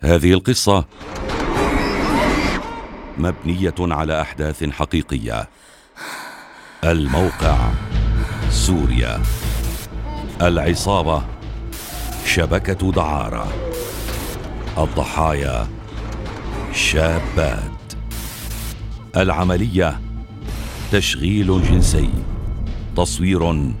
[0.00, 0.84] هذه القصة
[3.18, 5.48] مبنية على أحداث حقيقية.
[6.84, 7.70] الموقع
[8.50, 9.22] سوريا.
[10.42, 11.22] العصابة
[12.26, 13.52] شبكة دعارة.
[14.78, 15.68] الضحايا
[16.72, 17.92] شابات.
[19.16, 20.00] العملية
[20.92, 22.10] تشغيل جنسي.
[22.96, 23.72] تصوير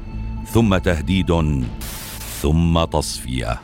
[0.52, 1.32] ثم تهديد
[2.42, 3.60] ثم تصفية.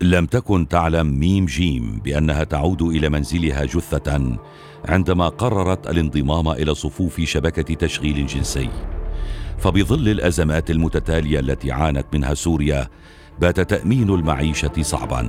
[0.00, 4.38] لم تكن تعلم ميم جيم بأنها تعود إلى منزلها جثة
[4.84, 8.68] عندما قررت الانضمام إلى صفوف شبكة تشغيل جنسي.
[9.58, 12.88] فبظل الأزمات المتتالية التي عانت منها سوريا
[13.40, 15.28] بات تأمين المعيشة صعبا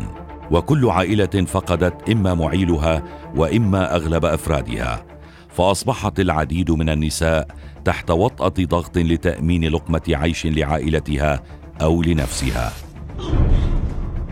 [0.51, 3.03] وكل عائلة فقدت إما معيلها
[3.35, 5.20] وإما أغلب أفرادها.
[5.51, 7.47] فأصبحت العديد من النساء
[7.85, 11.41] تحت وطأة ضغط لتأمين لقمة عيش لعائلتها
[11.81, 12.71] أو لنفسها.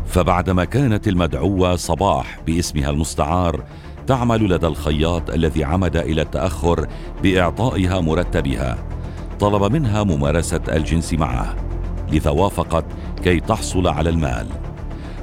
[0.06, 3.64] فبعدما كانت المدعوة صباح باسمها المستعار
[4.08, 6.88] تعمل لدى الخياط الذي عمد إلى التأخر
[7.24, 8.78] بإعطائها مرتبها.
[9.40, 11.56] طلب منها ممارسة الجنس معه
[12.12, 12.86] لذا وافقت
[13.24, 14.48] كي تحصل على المال.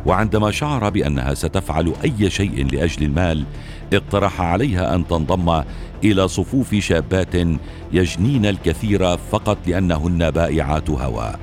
[0.07, 3.45] وعندما شعر بأنها ستفعل أي شيء لأجل المال
[3.93, 5.63] اقترح عليها أن تنضم
[6.05, 7.35] إلى صفوف شابات
[7.93, 11.35] يجنين الكثير فقط لأنهن بائعات هوى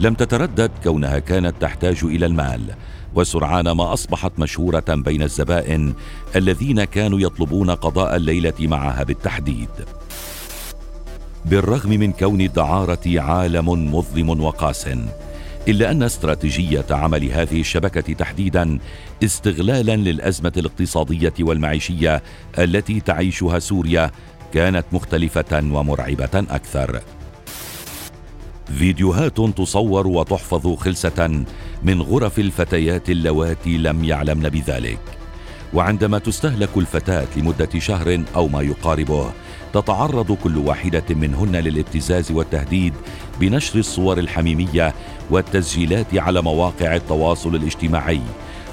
[0.00, 2.62] لم تتردد كونها كانت تحتاج إلى المال
[3.14, 5.94] وسرعان ما أصبحت مشهورة بين الزبائن
[6.36, 9.68] الذين كانوا يطلبون قضاء الليلة معها بالتحديد.
[11.44, 14.88] بالرغم من كون الدعارة عالم مظلم وقاس
[15.70, 18.78] إلا أن استراتيجية عمل هذه الشبكة تحديدا
[19.24, 22.22] استغلالا للأزمة الاقتصادية والمعيشية
[22.58, 24.10] التي تعيشها سوريا
[24.54, 27.00] كانت مختلفة ومرعبة أكثر.
[28.78, 31.44] فيديوهات تصور وتحفظ خلسة
[31.82, 35.00] من غرف الفتيات اللواتي لم يعلمن بذلك.
[35.74, 39.32] وعندما تستهلك الفتاة لمدة شهر أو ما يقاربه
[39.74, 42.94] تتعرض كل واحدة منهن للابتزاز والتهديد
[43.40, 44.94] بنشر الصور الحميمية
[45.30, 48.20] والتسجيلات على مواقع التواصل الاجتماعي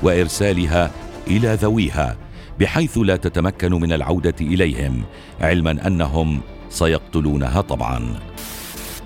[0.04, 0.92] وإرسالها
[1.28, 2.16] إلى ذويها
[2.60, 5.04] بحيث لا تتمكن من العودة إليهم
[5.42, 8.20] علما أنهم سيقتلونها طبعا.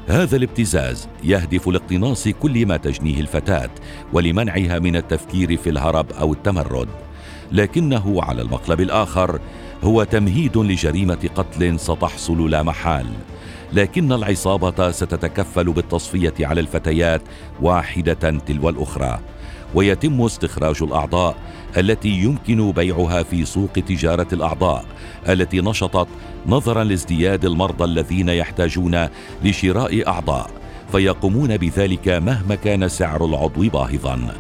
[0.08, 3.70] هذا الابتزاز يهدف لاقتناص كل ما تجنيه الفتاة
[4.14, 6.88] ولمنعها من التفكير في الهرب أو التمرد
[7.52, 9.40] لكنه على المقلب الآخر
[9.84, 13.06] هو تمهيد لجريمة قتل ستحصل لا محال.
[13.74, 17.22] لكن العصابة ستتكفل بالتصفية على الفتيات
[17.62, 18.14] واحدة
[18.48, 19.20] تلو الأخرى.
[19.76, 21.36] ويتم استخراج الأعضاء
[21.78, 24.86] التي يمكن بيعها في سوق تجارة الأعضاء
[25.30, 26.08] التي نشطت
[26.48, 29.08] نظرا لازدياد المرضى الذين يحتاجون
[29.44, 30.50] لشراء أعضاء.
[30.92, 34.36] فيقومون بذلك مهما كان سعر العضو باهظا.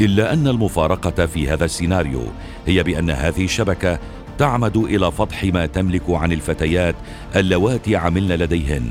[0.00, 2.22] إلا أن المفارقة في هذا السيناريو
[2.66, 3.98] هي بأن هذه الشبكة
[4.40, 6.94] تعمد إلى فضح ما تملك عن الفتيات
[7.36, 8.90] اللواتي عملن لديهن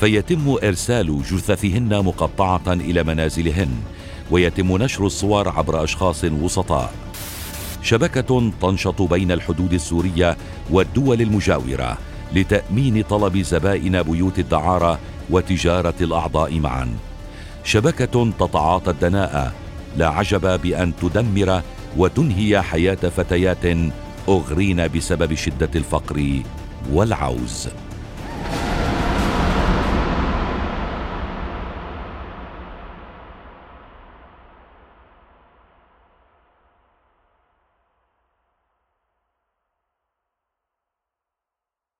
[0.00, 3.70] فيتم إرسال جثثهن مقطعة إلى منازلهن
[4.30, 6.94] ويتم نشر الصور عبر أشخاص وسطاء.
[7.82, 10.36] شبكة تنشط بين الحدود السورية
[10.70, 11.98] والدول المجاورة
[12.32, 14.98] لتأمين طلب زبائن بيوت الدعارة
[15.30, 16.88] وتجارة الأعضاء معا.
[17.64, 19.52] شبكة تتعاطى الدناءه
[19.96, 21.62] لا عجب بأن تدمر
[21.96, 23.66] وتنهي حياة فتيات
[24.28, 26.42] اغرين بسبب شدة الفقر
[26.92, 27.68] والعوز.